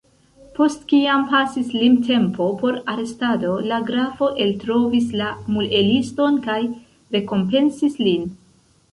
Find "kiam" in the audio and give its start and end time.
0.91-1.23